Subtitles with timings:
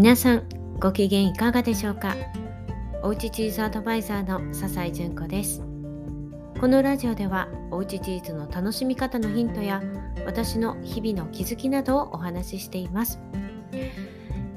[0.00, 2.16] 皆さんご機嫌いかがでしょうか？
[3.02, 5.62] おうちチーズアドバイザーの笹井純子です。
[6.58, 9.82] このラジオではおうちチーズの楽しみ方のヒントや
[10.24, 13.20] 私の日々の気づきなどをお話ししています、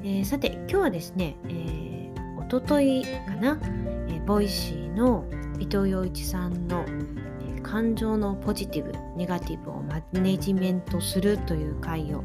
[0.02, 3.60] えー、さて今日はですね、えー、おとといかな、
[4.08, 5.26] えー、 Voicy の
[5.58, 6.86] 伊藤洋一さんの
[7.62, 12.24] 感情のポジティブネガティブをマネジメントするという回を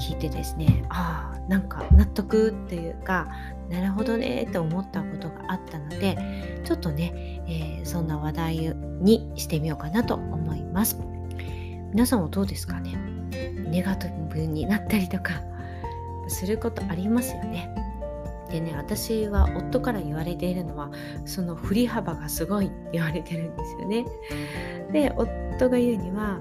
[0.00, 3.28] 聞いてですねああなんか納得っていうか
[3.68, 6.16] なるほどねって思ったことがあったので
[6.64, 8.56] ちょっとね、えー、そんな話題
[9.00, 10.98] にしてみようかなと思います。
[11.92, 12.96] 皆さんはどうですかね？
[13.70, 15.42] ネガティブになったりとか
[16.28, 17.68] することありますよね？
[18.50, 20.90] でね私は夫から言われているのは
[21.24, 24.04] その振り幅がすごい言われてるんですよね。
[24.92, 26.40] で夫が言うには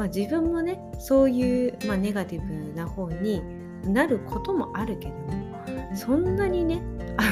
[0.00, 3.42] まあ、自分もねそういう、まあ、ネガティブな方に
[3.84, 6.80] なることもあるけどもそんなにね
[7.18, 7.24] あ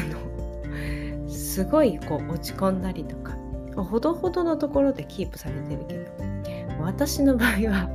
[1.25, 3.39] の すごいこう落ち込んだりとか
[3.75, 7.89] ほどほどのところでキープされてるけど私の場合は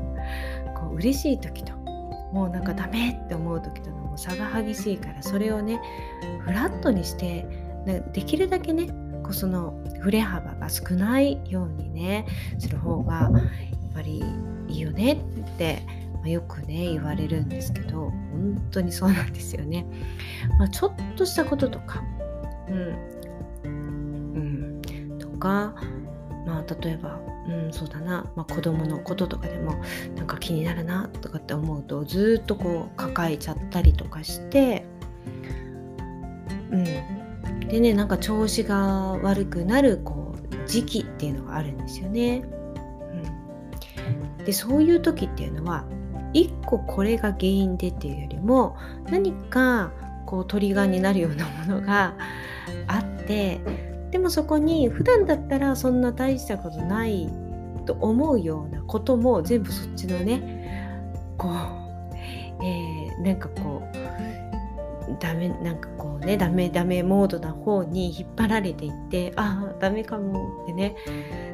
[0.75, 1.73] こう嬉しい時と
[2.33, 5.79] もうなんかダメって思う時とのも差が激しいからそれをね
[6.39, 7.45] フラットにして
[8.11, 8.87] できるだけね
[9.21, 12.25] こうその振れ幅が少ないようにね
[12.57, 13.31] する方がやっ
[13.93, 14.23] ぱり
[14.83, 15.81] よねって、
[16.13, 19.85] まあ、よくね言われるんですけど本当にそうなんですよね。
[20.59, 22.03] まあ、ちょっとしたこととか、
[22.67, 23.21] うん、
[23.65, 25.75] うん、とか、
[26.45, 29.75] まあ、例えば、うん、そうだな、まあ、子供のこととかでも
[30.15, 34.85] なんか気になるなとかって思うとずっとこう抱えちゃったりとかして、
[36.71, 36.83] うん、
[37.67, 42.43] でねなんか調子が悪くなるこう時期っていうのがあるんですよね。
[44.45, 45.85] でそういう時っていうのは
[46.33, 48.75] 一個これが原因でっていうよりも
[49.09, 49.91] 何か
[50.25, 52.15] こうトリガーになるようなものが
[52.87, 53.61] あって
[54.11, 57.29] でもそこに普段だったらそんな大したことない
[57.85, 60.97] と思うようなことも全部そっちのね
[61.37, 62.15] こう、
[62.63, 70.95] えー、なんかこうダメなんかこうねダメダメモードな方に引っ張られていってああダメかもってね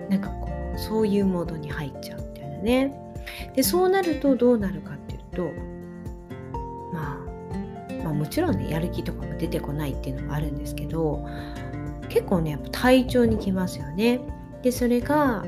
[0.10, 2.29] なんかこうそういうモードに入っちゃう。
[2.60, 2.94] ね。
[3.56, 5.52] でそうなるとどうなるかっていうと、
[6.94, 11.26] まあ、まあもちろんねやる気とかも出てこないっていうのもあるんですけど
[12.10, 14.20] 結構ねやっぱ体調にきますよね。
[14.62, 15.44] でそれが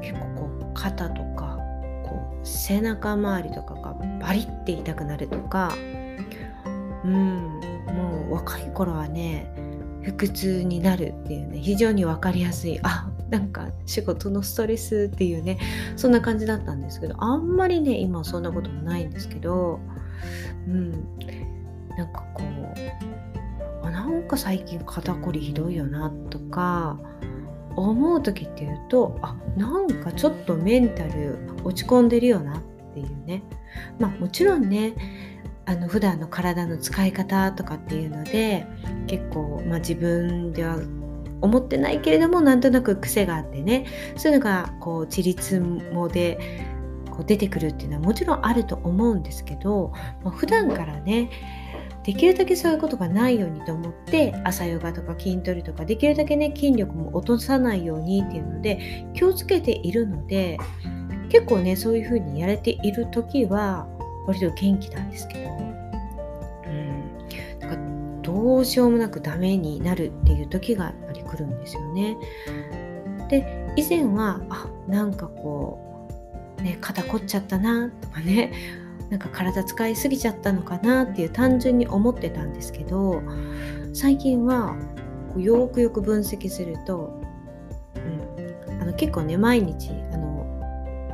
[0.00, 1.58] 結構こう肩とか
[2.04, 5.74] こう背中周りとかがバリって痛くなるとか
[7.04, 9.52] うんもう若い頃はね
[10.04, 15.58] 腹痛になるっていうね非常に分かりやすいあなんか仕事のストレスっていうね
[15.96, 19.80] そんな感じだったんですけどあんまりね今そんなこともないんですけど
[20.68, 20.92] うん。
[21.96, 26.98] なんかこうあなんか最近肩こりひどいよなとか
[27.76, 32.62] 思う時っていうとあなんかちょっとメンタル落ち込んでるよなっ
[32.94, 33.42] ていうね。
[33.98, 34.94] まあもちろんね
[35.66, 38.66] あの普段の体の使い方とかっていうので
[39.06, 40.78] 結構、まあ、自分では
[41.40, 43.86] 思ってないけれどもなんとなく癖があってね。
[44.16, 46.38] そういうのがこう自立もで
[47.10, 49.92] こう出てくるっていうのはもちろんあると思うんですけど、
[50.22, 51.30] まあ、普段からね
[52.04, 60.58] できるだけそういうことがないようにと思って朝ヨガとか筋トレとかできるだけね筋力も落とさないようにっていうので気をつけているので
[61.28, 63.86] 結構ねそういうふうにやれている時は
[64.26, 65.50] 割と元気なんですけど。
[65.50, 65.62] う
[66.68, 68.22] ん。
[68.22, 70.92] どうしようもなくダメになるっていう時が
[71.36, 72.16] やっぱり来るんですよね。
[73.28, 76.08] で以前はあなんかこ
[76.58, 78.52] う、ね、肩凝っちゃったなとかね
[79.08, 83.22] なんか体使いすぎちゃったのかなっていう単純に思ってたんですけど
[83.92, 84.76] 最近は
[85.36, 87.20] よくよく分析すると、
[87.96, 90.46] うん、あの結構ね毎日あの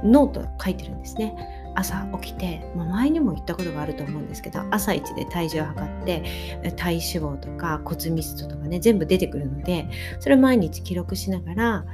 [0.05, 1.35] ノート書いてるんですね。
[1.77, 9.89] 朝起きて、まあ、前にも言ったことがあると思うんですけど朝一で体重を測って体脂肪とか骨密度とかね全部出てくるので
[10.21, 11.85] それを毎日記録しながら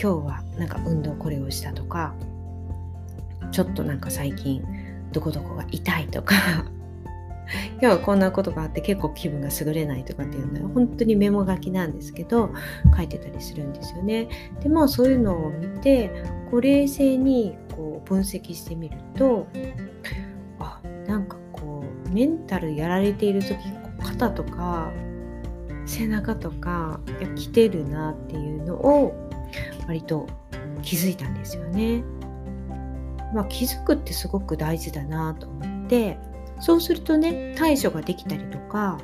[0.00, 2.14] 今日はなんか運動これをしたとか
[3.50, 4.64] ちょっとなんか最近
[5.12, 6.34] どこどこが痛いとか
[7.72, 12.52] 今日はこんなことがあって結構気分が優れないとかっていうのは本当にメモ書きなんですけど
[12.96, 14.28] 書いてたりするんですよね。
[14.62, 16.10] でまあそういうのを見て
[16.50, 19.46] こう冷静にこう分析してみると
[20.58, 23.56] あなんかこうメンタルやられている時
[24.02, 24.92] 肩とか
[25.86, 27.00] 背中とか
[27.34, 29.14] 来てるなっていうのを
[29.86, 30.28] 割と
[30.82, 32.02] 気づいたんですよね。
[33.34, 36.18] まあ、気づくってすごく大事だなと思って
[36.62, 38.98] そうするとね対処ができたりとか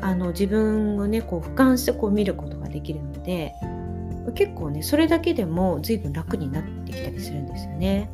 [0.00, 3.54] あの自分をねこう俯瞰してこう見ることができるので
[4.34, 8.10] 結構ねそれだけでも随分楽になってきたりするんですよね。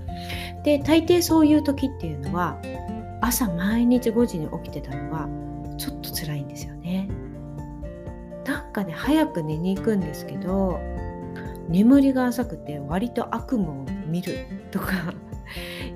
[0.63, 2.61] で大抵そういう時っていうのは
[3.23, 5.29] 朝毎日5時に起きてたのが
[5.79, 7.09] ちょっと辛いんですよね。
[8.45, 10.79] なんかね早く寝に行くんですけど
[11.69, 15.15] 眠りが浅くて割と悪夢を見るとか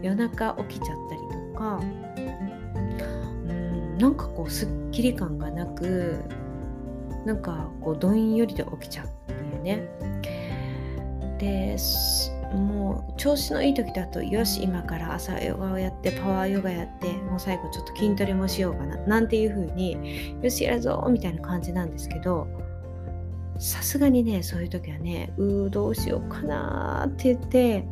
[0.02, 1.20] 夜中起きちゃったり
[1.52, 1.80] とか
[4.00, 6.24] なんかこうすっきり感がなく
[7.26, 9.86] なんかこうどんよりと起きちゃうっていうね。
[11.38, 11.76] で
[12.54, 22.48] もう調子のいい時だとよし今から朝ヨガをやってパワーヨガやってもう最後ちょっと筋トレもしようかななんていう風によしやるぞみたいな感じなんですけど
[23.58, 27.86] さすがにねそういう時はねうーどうしようかなって言って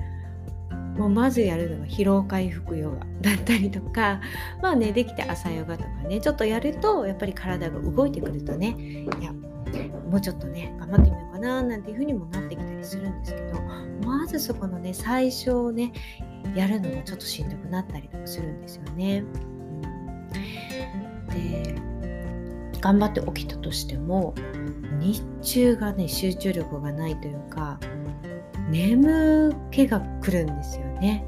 [0.98, 4.20] もうまずやるのが疲労回復ヨガだったりとか
[4.60, 9.32] まあねできて朝ヨガとかねちょっとやるとやっぱり体が動いてくるとねいや
[10.10, 13.60] もうちょっとね頑張ってみようかななんていう風にもなってきたりするんですけど
[14.04, 15.92] まずそこのね最初をね
[16.54, 19.24] やるのがちょっとしんどくなったりとかするんですよね。
[21.28, 21.74] で
[22.80, 24.34] 頑張って起きたとしても
[24.98, 27.78] 日中がね集中力がないというか
[28.70, 31.24] 眠気が来るんですよね。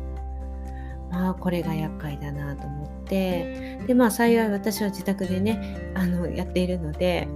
[1.11, 7.27] まあこれが厄介だなと思ってでまあ幸い私は自宅でねあのやっているので、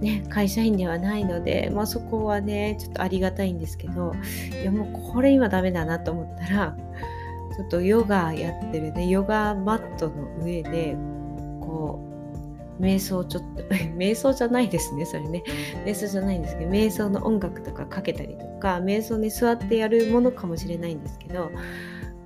[0.00, 4.12] ね、会社員ではないので、まあ、そこはねちょっとありがたいんですけど
[4.60, 6.76] いやもうこれ今ダメだなと思ったら
[7.54, 10.96] ちょっとヨガやってるねヨガマットの上で
[11.60, 12.15] こう
[12.80, 13.62] 瞑想ちょっと
[13.96, 15.42] 瞑想じゃないですねそれね
[15.84, 21.50] 瞑想じゃないんですけど瞑想の音楽とかかけたりとか瞑想に座ってやるものかもしれないんですけど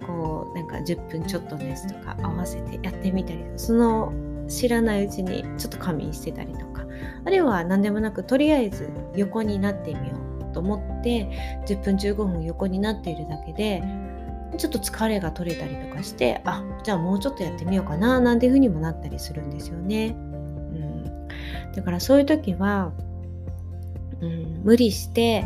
[0.06, 4.12] こうなんか10分ちょっとのやつとか合わせてやってみたりその
[4.48, 6.84] 知らないうちにちょっと仮眠してたりとか
[7.24, 11.28] あるいは何でもなくとりあえず横になってみようと思って
[11.66, 13.82] 10分15分横になっているだけで
[14.58, 20.16] ちょっと疲れが取れたりとかしてあじゃあもうちょっとやってみようかななんていうふうにもなったりするんですよね。
[20.74, 22.92] うん、だからそういう時は、
[24.20, 25.44] うん、無理して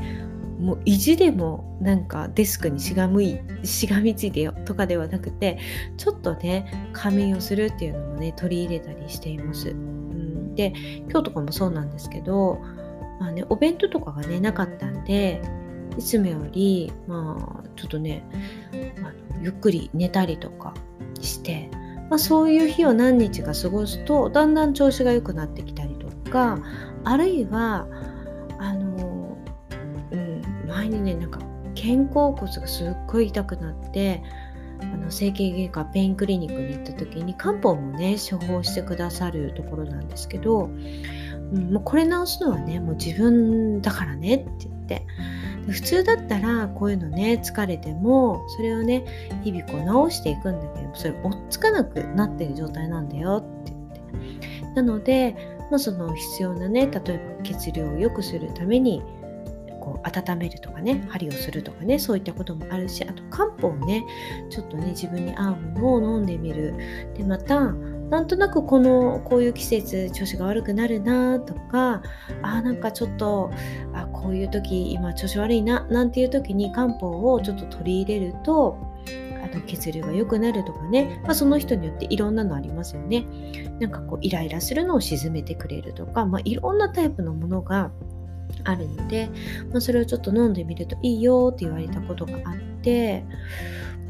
[0.59, 5.59] もう意地でもなんかデスクにしがむいしがみついてよとかではなくて
[5.97, 9.71] ちょっとね仮眠をするっていうのもね取り入れたりしています。
[9.71, 10.73] うん、で
[11.11, 12.61] 今日とかもそうなんですけど、
[13.21, 15.43] まあね、お弁当とかがねなかったんで
[15.99, 18.25] いつもよりまあちょっとね
[18.99, 20.75] あのゆっくり寝たりとか
[21.21, 21.69] して、
[22.11, 26.59] まあ、そういう日を何日か過ごすとだんだん調子が良くなってきたりとか
[27.05, 27.87] あるいは
[28.59, 29.37] あの、
[30.11, 31.41] うん、前にねなんか
[31.75, 34.23] 肩甲骨がすっごい痛くなって
[34.81, 45.07] あの整形外科ペインクリニックに行った時に漢方もね処方してくださるところなんですけど、うん、もうこれ治すのはねもう自分だからねって言って
[45.69, 49.05] 普通だったらこういうのね疲れてもそれをね
[49.43, 54.75] 日々こう直していくんだけどそれ追っつかなくなってる状態なんだよって言って。
[54.75, 55.37] なので、
[55.71, 59.03] まあ、その必要なね例えば血流を良くするために
[59.81, 64.05] こう温めるとかね針をするとかねそういったこともあるしあと漢方をね
[64.51, 66.75] ちょっとね自分に合うものを飲んでみる。
[67.17, 67.75] でまた
[68.11, 72.03] なんとなくこのこういう季節調子が悪くなるなとか
[72.43, 73.51] あなんかちょっと
[73.93, 78.79] あこういう時今調子悪いななんていう時に漢方をちょっと取り入れると
[79.43, 83.27] あの血流が良くなるとかね、まあ、その人によっていろんなのありますよね。
[83.81, 87.91] なんかこうイライラするのを鎮めてくれるとか、まあ、いろんなタイプのものが
[88.65, 89.29] あるので、
[89.71, 93.25] まあ、それをちょっと飲んでみるといいよって言われたことがあって、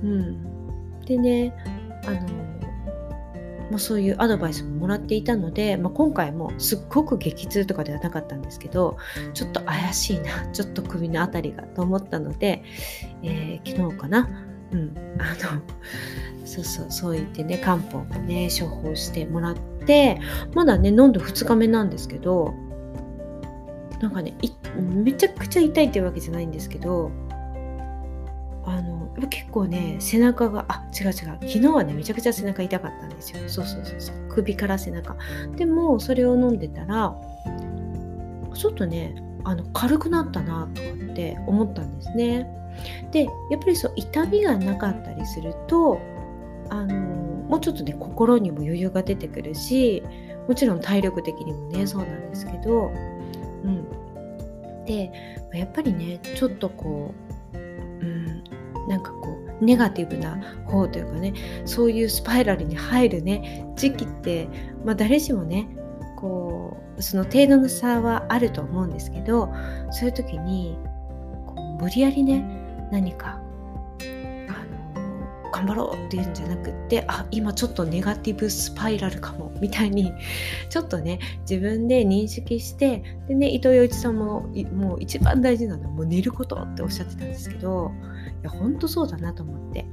[0.03, 1.55] うん、でね
[2.07, 2.64] あの
[3.71, 8.97] まあ、そういうアドバイスももらっていたので、まあ、今回もすっごく激痛とかではなかったんですけど
[9.33, 12.63] ちょっと怪しいな ちょっと首の辺りがと思ったので、
[13.23, 14.29] えー、昨日かな？
[14.73, 14.95] うん。
[15.19, 15.63] あの
[16.45, 19.57] そうそうそう言ってね漢方もね処方してもらっ
[19.87, 20.21] て
[20.55, 22.55] まだね飲んで2日目なんですけど
[24.01, 24.37] なんかね
[24.79, 27.11] めちゃくちゃ痛いっていうわけじゃないんですけど
[28.67, 31.13] あの結構ね背中があ違う違う。
[31.13, 33.49] 昨日はねめちゃくちゃ背中痛かったんですよ。
[33.49, 34.17] そうそうそうそう。
[34.29, 35.17] 首から背中。
[35.57, 37.15] でもそれを飲んでたら
[38.55, 42.49] ちょっとねあの軽くなったなとかって思ったんですね。
[43.13, 46.01] でやっぱりそう痛みがなかったりすると
[46.71, 50.03] あのもうちょっとね心にも余裕が出てくるし
[50.49, 52.91] もちろん体力的にもねそうなんですけど
[53.65, 55.11] うん、で
[55.53, 57.15] やっぱりねちょっとこ
[57.55, 58.34] う、うん、
[58.89, 61.33] なんかこうネガティブな方というかね
[61.65, 64.49] そういうスパイラルに入るね時期って、
[64.85, 65.69] まあ、誰しもね
[66.17, 69.53] こうその程度の差はあると思うんですけど
[69.91, 70.79] そういう時に
[71.47, 72.45] こう無理やりね
[72.91, 73.41] 何か
[75.55, 80.13] 頑張ろうっていうんじゃなくってあ今ちょっとネガティブスパイラルかもみたいに
[80.69, 87.93] ちょっとね自分で認識してでね伊藤洋一さんももう一番大事なのはもう寝ることっておっしゃってたんですけど
[88.43, 89.87] いや本当そうだなと思って。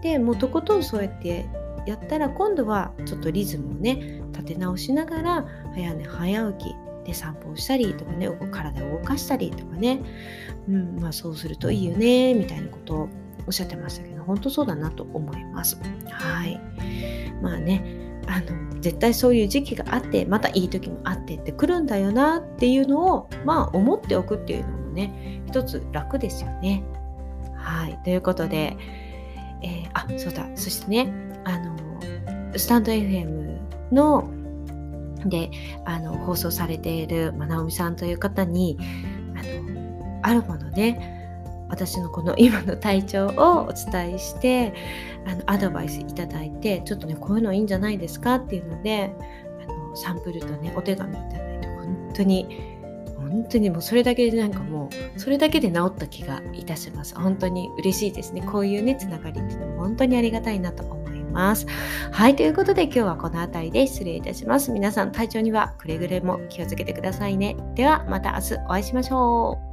[0.00, 1.46] でもうとことんそうやって
[1.84, 10.00] やったら今度はちょっとリズムをね立て直しながら早寝早起きで散歩をしたりとかね体を動かしたりとかね、
[10.68, 13.08] うんまあ、そうするといいよねみたいなことを
[13.48, 15.80] おっしゃってましたけど本当そうだなと思います。
[16.10, 16.60] はい
[17.40, 17.82] まあね
[18.26, 26.84] あの絶対そういう時期があってまたいい時もあってってくるんだよなっていうのをまあ思っておくっていうのもね一つ楽ですよね。
[27.56, 28.76] はいということで、
[29.62, 31.10] えー、あそうだそしてね
[31.44, 31.74] あの
[32.54, 33.58] スタンド FM
[33.92, 34.30] の
[35.24, 35.50] で
[35.86, 38.78] あの放送されているまなおみさんという方に
[39.34, 41.17] あのあるものね
[41.68, 44.74] 私のこの今の体調をお伝えして
[45.26, 49.14] あのアドバイスいただいてちょっとねこういうのいいんじゃないですかっていうので
[49.68, 52.78] あのサンプルとねお手紙いただいて本当に
[53.30, 57.14] 本当にもうそれだけでなんかもうそれだけで治った気がいたします。
[57.14, 58.42] 本当に嬉しいですね。
[58.42, 61.66] こういうねつながりっていうのも本当にありがたいなと思います。
[62.10, 64.72] はいということで今日はこの辺りで失礼いたします。
[64.72, 67.56] 皆さん体調にはくれぐれも気をつけてくださいね。
[67.74, 69.67] ではまた明日お会いしましょう。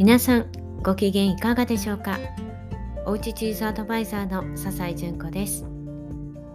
[0.00, 0.50] 皆さん
[0.82, 2.18] ご機嫌いかがでしょうか？
[3.04, 5.66] おうちチーズアドバイザーの笹井純子です。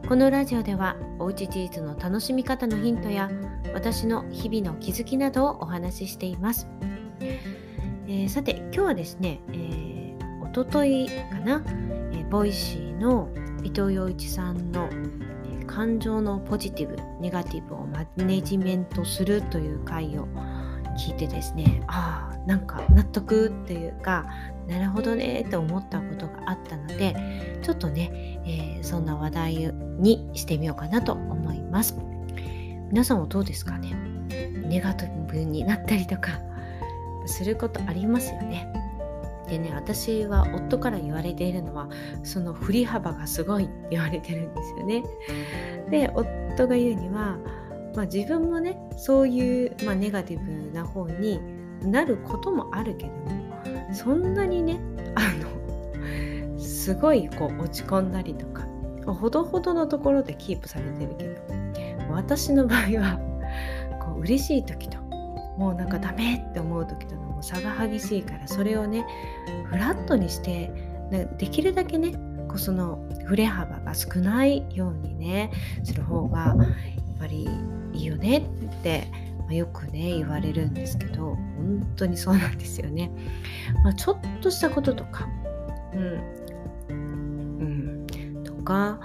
[0.10, 3.30] このラジオではおうちチーズの楽しみ方のヒントや
[3.72, 6.68] 私の日々の気づきなどをお話ししています、
[8.08, 11.62] えー、さて今日はですね、えー、おとといかな、
[12.14, 13.30] えー、ボイシーの
[13.64, 14.90] 伊藤洋一さんの
[15.68, 20.28] 感情のポジティブネガティブをマネジメントするという回を
[20.98, 24.25] 聞いてですねああなんか納得っていうか
[24.68, 27.16] なるほどねって思ったことがあったので
[27.62, 29.56] ちょっとね、えー、そんな話題
[30.00, 31.98] にしてみようかなと思います。
[32.92, 33.96] 皆さんはどうですかね？
[34.68, 36.40] ネガティブになったりとか
[37.25, 38.72] することありますよね？
[39.48, 41.90] でね私は夫から言われているのは
[42.24, 45.04] その振り幅がすごいって言われてるんですよね。
[45.90, 47.38] で夫が言うには
[47.96, 51.40] まあ、自分もねそういう、まあ、ネガティブな方に
[51.82, 53.12] なることもあるけど
[53.94, 54.79] そんなにね
[55.15, 55.22] あ
[56.53, 58.67] のすごいこう落ち込んだりとか
[59.05, 63.20] ほどほどのところでキープされてるけど私の場合は
[64.01, 64.98] こう嬉しい時と
[65.58, 69.05] もうなんかダメって思う時とのも差が激しいからそれをね
[69.65, 70.72] フラットにして
[71.38, 72.13] できるだけね
[72.48, 75.51] こうその振れ幅が少ないようにね
[75.84, 77.48] する方がやっぱり
[77.94, 79.08] いいよねって、
[79.46, 83.12] まあ、よくね言われるんですけど本当にそうなんですよね。
[83.84, 85.30] まあ、ちょっとしたこととか、
[85.94, 86.96] うん、
[87.60, 89.00] うん、とか、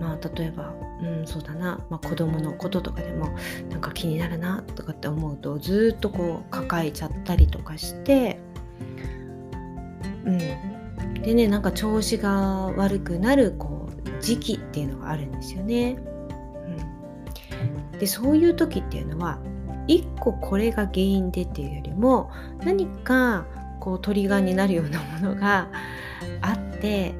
[0.00, 3.36] まあ、例えば、うん、そうだな、まあ、子供のこととかでも
[3.68, 8.38] なんか気になるなとかって思うとずっとこう抱えちゃったりとかして、
[10.24, 10.38] うん、
[11.22, 15.98] でねなんか調子が悪くなるこう時期っていうのがあるんですよね。
[17.98, 19.38] でそういう時っていうのは
[19.86, 22.30] 一個これが原因でっていうよりも
[22.64, 23.46] 何か
[23.80, 25.68] こうトリガーになるようなものが
[26.40, 27.14] あって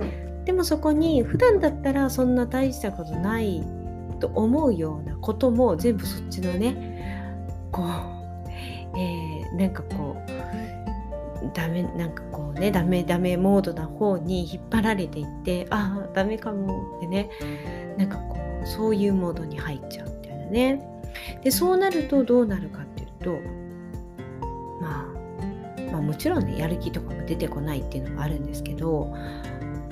[0.44, 3.62] でもそこに普段だったらそんな大したことない
[4.20, 7.34] と思うようなことも全部そっちのね
[7.70, 17.28] こう、えー、なんかこうダメなんかこうねダメダメモードな方に引っ張られていってああダメかもってね
[17.98, 20.14] なんかこうそういうモードに入っちゃうよ
[20.50, 20.93] ね。
[21.42, 23.38] でそうなるとどうなるかっていうと、
[24.80, 29.14] まあ、まあもちろんねやる気とかも出てこないっていうのもあるんですけど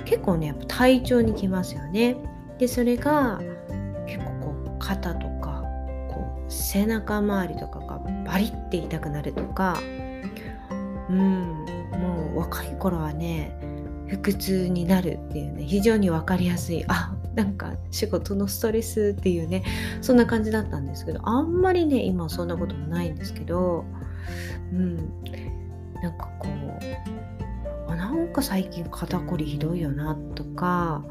[0.04, 2.16] 結構ねやっぱ体調にきますよね。
[2.58, 3.40] でそれが
[4.06, 5.64] 結構こう肩とか
[6.08, 9.80] こう背中周りとかがバリって痛くなるとか
[11.08, 13.56] うんもう若い頃はね
[14.08, 19.64] 腹痛になるっていうね非常に分かりやすいあなんか仕事のストレスっていうね
[20.00, 23.84] そんな感じだったんですけどあんまりね今はそんなこともないんですけど
[24.72, 24.96] うん。
[26.02, 26.48] なんかこ
[27.88, 31.04] うなんか最近肩こりひどいよなとか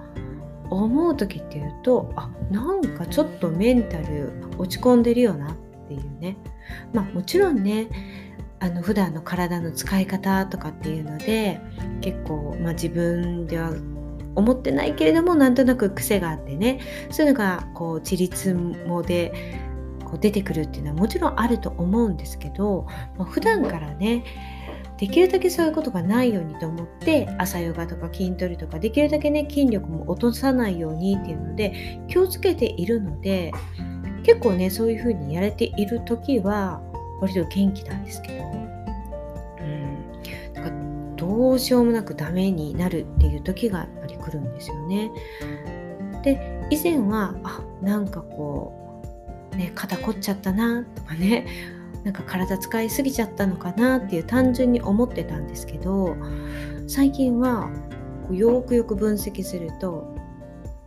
[0.69, 6.37] 思う時っていうとあなんかちょっとメンタル落ち込んでるよなっっていうね。
[6.93, 7.89] まあもちろんね
[8.59, 11.59] あの普段の体の使い方とかっていうので
[11.99, 13.71] 結構、まあ、自分では
[14.35, 16.79] 思ってないけれどもなんとなく癖があってね。
[17.09, 19.33] そういうのがこう自立もで
[20.11, 22.85] こう出てくるっていうのはもちろんあると思うんですけど、
[23.17, 24.25] まあ、普段からね
[24.97, 33.51] できるだけそういうことがないようにと思って朝ヨガとか筋トレとかできるだけね筋力も落とさないようにっていうので気をつけているので
[34.23, 36.81] 結構ねそういう風にやれている時は
[37.19, 43.87] 割と元気なんですけど、うん、なんかどうしようもなくダメになるっていう時が
[44.21, 45.11] やっぱり来るんですよね。
[46.23, 48.73] で以前はあなんかこ
[49.53, 51.45] う、ね、肩凝っちゃったなとかね
[52.03, 56.15] なんか体使いすぎちゃったのかなっていう単純に思ってたんですけど
[56.87, 57.69] 最近は
[58.31, 60.15] よくよく分析すると、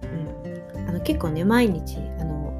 [0.02, 2.52] うん、あの結構ね毎日あの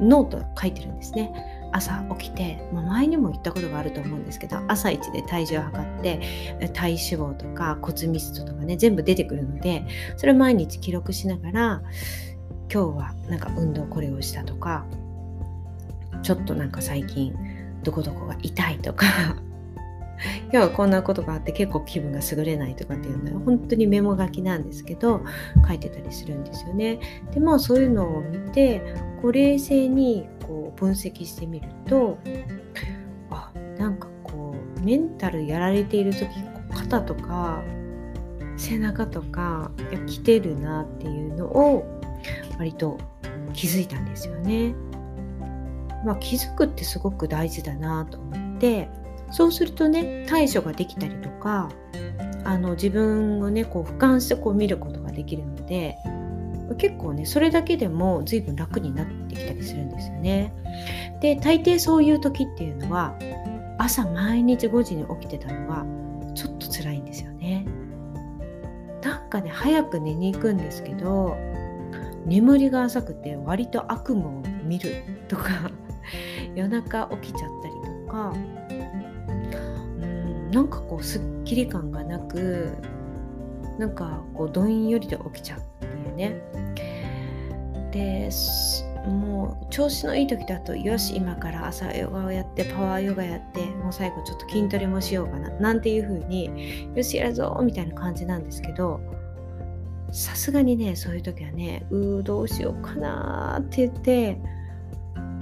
[0.00, 1.32] ノート書いてるんですね。
[1.72, 6.20] 朝起きて、まあ、前にも言ったことがあると思うんですけど朝一で体重を測って
[6.72, 9.86] 体脂肪とか骨密度とかね全部出てくるので
[10.16, 11.82] それを毎日記録しながら
[12.72, 14.86] 今日はなんか運動これをしたとか
[16.22, 17.34] ちょっとなんか最近
[17.82, 19.06] どこどこが痛いとか
[20.52, 25.22] 今日はこんなことがあって結構気分が優れないとかっていうのは本当にメモ書きなんですけど
[25.66, 27.00] 書いてたりするんですよね。
[27.32, 28.82] でまあそういうのを見て
[29.22, 32.18] こう冷静にこう分析してみると
[33.30, 36.26] あなんかこうメンタルやられている時
[36.74, 37.62] 肩とか
[38.56, 39.70] 背中とか
[40.08, 42.00] 来てるなっていうのを
[42.58, 42.98] 割と
[43.52, 44.74] 気づいたんですよね。
[46.04, 48.88] まあ、気づくってすごく大事だなと思って
[49.30, 51.68] そうするとね対処ができたりとか
[52.42, 55.96] あの自分をねこう俯瞰してこう見ることができるので
[56.76, 60.52] 結構ねそれだけでも随分楽になってきたりするんですよね。
[61.20, 63.18] で大抵そういう時っていうのは
[63.78, 65.84] 朝毎日5時に起きてたのは
[66.34, 67.66] ちょっと辛いんですよね。
[69.02, 71.36] なんかね早く寝に行くんですけど
[72.26, 75.70] 眠りが浅くて割と悪夢を見るとか
[76.54, 77.74] 夜中起きちゃったり
[78.06, 78.34] とか
[80.02, 82.72] うんなんかこうすっきり感がなく
[83.78, 85.60] なんかこうどんよりで起きちゃう
[86.10, 86.40] ね。
[87.92, 88.30] で
[89.06, 99.00] もう調子のいい時だとよし今から朝ヨガをやってパワーヨガやってもう最後ちょっと筋トレもしようかななんていう風によしやるぞみたいな感じなんですけど
[100.12, 104.38] さすがにねそういう時はねうーどうしようかなって言って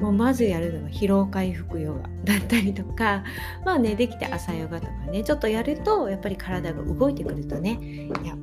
[0.00, 3.24] もうまずやるのが疲労回復ヨガだったりとか
[3.64, 8.37] まあねできて朝ヨガとかねちょっとやるとやっぱり体が動いてくるとねいや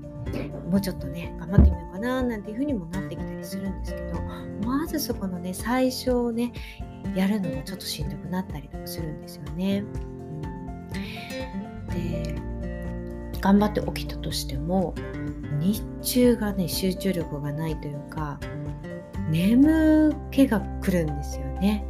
[0.69, 4.21] もうちょっとね頑張ってみようかななんていう風にもなってきたりするんですけど
[4.65, 6.51] まずそこのね最初をね
[7.15, 9.83] やるのがちょっとしんどくなったりとかするんですよね。
[11.89, 12.35] で
[13.39, 14.93] 頑張って起きたとしても
[15.59, 18.39] 日中がね集中力がないというか
[19.29, 21.85] 眠気が来るんですよね。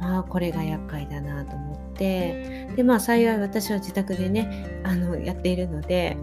[0.00, 6.16] まあこれが厄介だなと思ってでまあ幸い私は自宅でねあのやっているので、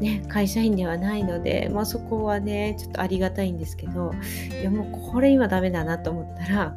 [0.00, 4.12] ね、会社員ではないので、まあ、そこはねちょっとありがたいんですけど
[4.60, 6.74] いやもうこれ今ダメだなと思ったら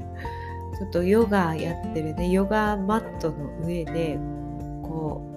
[0.77, 4.19] ちょっとヨガやってるねヨガマットの上で
[4.83, 5.27] こ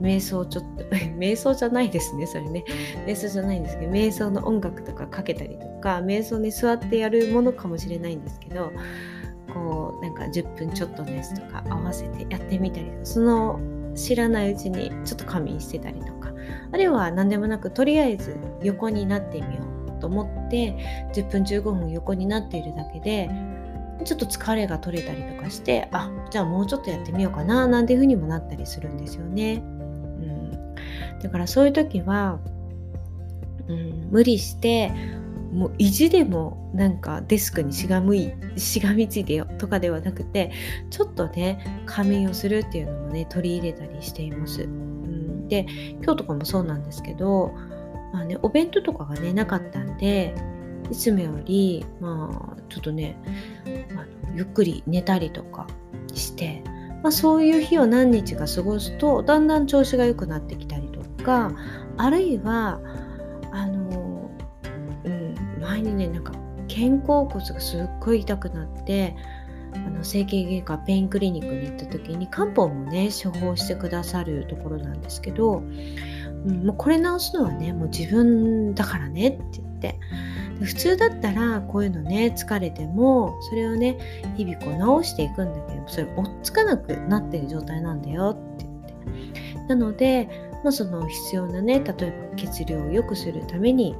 [0.00, 0.84] う瞑想ちょっと
[1.16, 2.64] 瞑想じゃないですねそれね。
[3.06, 8.72] 瞑想じゃないんですけど瞑想の音楽とかかけたりとか瞑想に座ってやるものかもしれないんですけど
[9.52, 13.60] こうなんか10分ちょっとですとか合わせてやってみたりその
[13.94, 16.23] 知らないうちにちょっと仮眠してたりとか
[16.72, 20.76] あるいは何でもなくとりあえず横になってみようと思って
[21.14, 23.30] 10分15分横になっているだけで
[24.04, 29.62] ちょっと疲れが取れたりとかしてあじゃあもうちょっとやってみようかななんていう風にもなったりするんですよね。
[29.64, 30.74] うん
[31.22, 32.38] だからそういう時は、
[33.68, 34.92] うん、無理して
[35.52, 40.50] もう意地でもなんかデスクにしがむいしがみついてよとかではなくて
[40.90, 44.68] ちょっとね仮眠をするっていうのもね取り入れたりしています。
[45.48, 47.52] 今日とかもそうなんですけど、
[48.12, 50.34] まあね、お弁当とかがねなかったんで
[50.90, 53.16] いつもよりまあちょっとね
[53.92, 53.94] あ
[54.28, 55.66] のゆっくり寝たりとか
[56.12, 56.62] して
[57.04, 61.52] まあ、そういう日を何日か過ごすとだんだん調子が良くなってきたりとか
[61.98, 62.80] あるいは
[63.52, 64.30] あの、
[65.04, 66.32] うん、前にねなんか
[66.66, 69.14] 肩甲骨がすっごい痛くなって
[69.74, 79.98] あの整形外科ペインクリニックに行った時に漢方もね処方してくださるところなんですけど、うん、もうこれ治すのはねもう自分だからねって言って。
[80.62, 83.98] 普通だったらこういうのね疲れてもそれをね
[84.36, 89.68] 日々こう直していくんだけどそれ追っつかなくなってる状態なんだよって言って。
[89.68, 90.28] なので、
[90.62, 93.96] まあ、その必要なね例えば血流を良くするために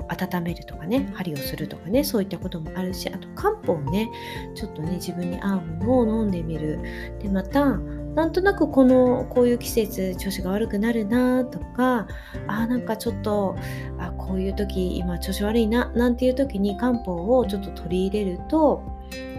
[0.00, 4.10] う温めるとかね針をするとかねそういったこともあるしあと漢方をね
[4.54, 6.80] ちょっとね自分に合うものを飲んでみる
[7.20, 7.76] でまた
[8.16, 12.08] なんとなくこのこういう季節調子が悪くなるなとか
[12.46, 13.56] あなんかちょっと
[13.98, 18.82] あこういう時今調子悪いななんていう時に漢方をちょっと取り入れると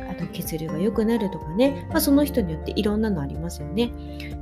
[0.08, 3.92] あの血流が良くなるとかね、まあ、その人によっていろんなのありますよね。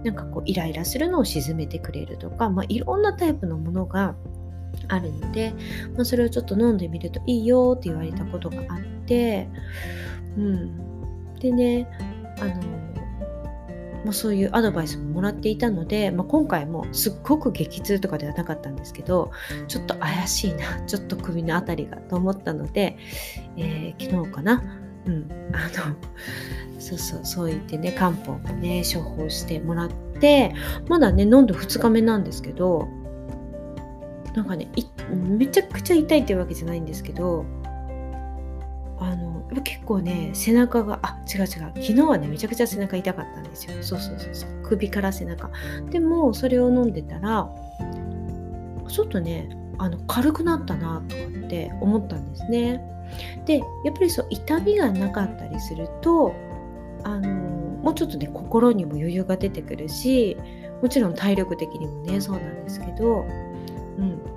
[0.03, 4.15] なんかこうイライラするのを鎮めてくれるとか、まあ、いろんなタイプのものが
[4.87, 5.53] あるので、
[5.95, 9.47] まあ、それをちょっと飲んでみるといいよって言われたことがあって、
[10.37, 11.87] うん、でね
[12.39, 12.85] あの
[14.05, 19.31] まあ、そういうアドバイスももらっていたので、まあ、今回もすっごく激痛とかではなかったんですけど
[19.67, 22.97] ちょっと怪しいな ちょっと首の辺りがと思ったので、
[23.57, 24.63] えー、昨日かな？
[25.07, 25.27] うん。
[25.53, 25.95] あの
[26.79, 30.53] そうそうそう言ってね漢方もね処方してもらって
[30.87, 32.87] まだね飲んで2日目なんですけど
[34.35, 34.67] なんかね
[35.11, 37.45] めちゃくちゃ痛いっていうわけじゃないんですけど
[38.99, 43.71] あの結構ね背中があ違う違う昨日はねめちゃくちゃ背中痛かったんですよ。
[43.81, 44.49] そうそうそうそう。
[44.63, 45.49] 首から背中。
[45.89, 47.49] でもそれを飲んでたら
[48.87, 52.81] ちょっとねあの軽くなったなとかって思ったんですね。
[53.45, 56.33] でやっぱりそう痛みがなかったりすると
[57.03, 60.37] あのもうちょっとね心にも余裕が出てくるし
[60.81, 63.25] もちろん体力的にもねそうなんですけど
[63.97, 64.35] うん。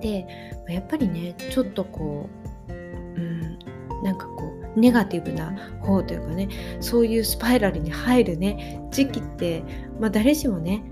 [0.00, 0.26] で
[0.68, 2.28] やっぱりねちょっとこ
[2.68, 3.58] ううん
[4.02, 6.48] なんかこうネガティブな方というかね
[6.80, 9.64] そういうスパイラルに入るね時期って、
[9.98, 10.82] まあ、誰しもね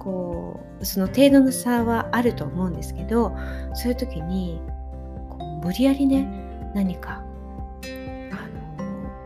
[0.00, 3.36] こうその程度の差はあると思うんですけど
[3.74, 4.60] そういう時に
[5.30, 6.26] こう無理やりね
[6.74, 7.23] 何か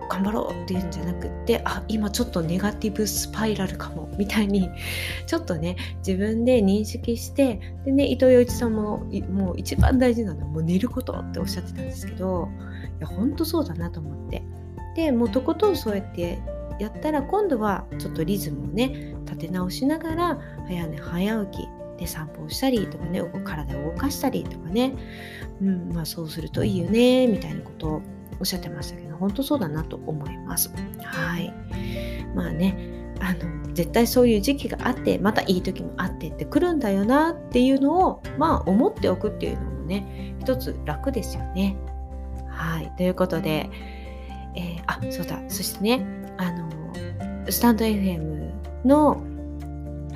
[0.09, 4.71] 頑張ろうっていうんじゃなくってあ今ちょっとネガティブスパイラルかもみたいに
[5.27, 12.49] ちょっとね自分で認識してでね伊藤洋一さんももう一番大事なのはもう寝ることっておっしゃってたんですけど
[12.99, 14.42] いや本当そうだなと思って。
[14.97, 16.40] でもうとことんそうやって
[16.81, 21.68] やったら今度はちょっとリズムをね立て直しながら早寝早起き
[21.99, 24.94] で散歩をしたりとかね体を動かしたりとかね、
[25.61, 28.03] うんまあ、そうするといいよねみたいなことを
[28.40, 30.70] おっしゃってましたけど本当そうだなと思います。
[31.03, 31.53] はい
[32.35, 41.77] まあねあの絶対そういう時期があってまたいい時もあってってくるんだよなっていうのをまあ思っておくっていうのもね一つ楽ですよね。
[42.48, 43.70] はいということで、
[44.55, 46.68] えー、あそうだそしてねあの
[47.51, 48.53] スタンド FM
[48.85, 49.22] の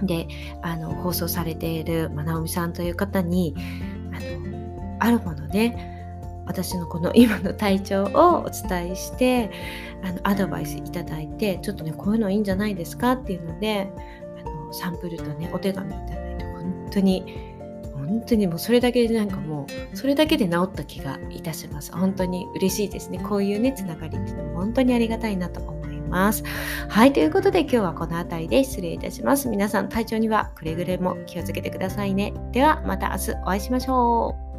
[0.03, 0.27] で
[0.63, 3.55] あの放送されている、まなおみさんという方に
[4.13, 6.02] あのあるものね
[6.47, 9.51] 私のこの今の体調をお伝えして
[10.03, 13.91] あのアドバイスいただいてちょっとねこういうのいいんじゃないですかっていうので
[14.45, 17.53] あのサンプルとねお手紙いただいて本当に
[17.95, 21.93] 本当にもうそれだけでなんかもうそれだけで治った気がいたします。
[21.93, 23.19] 本当に嬉しいですね。
[23.19, 26.43] こういうねつながりっていうのも本当にありがたいなと思います。
[26.89, 29.49] はいということで今日はこの辺りで失礼いたします。
[29.49, 32.35] 皆さん体調にはくれぐれも気をつけてくださいね。
[32.53, 34.52] ではまた明日お会いしましょう。